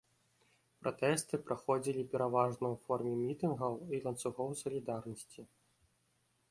Пратэсты 0.83 1.35
праходзілі 1.49 2.05
пераважна 2.13 2.65
ў 2.73 2.75
форме 2.87 3.13
мітынгаў 3.27 3.73
і 3.95 4.01
ланцугоў 4.09 4.49
сілідарнасці. 4.63 5.41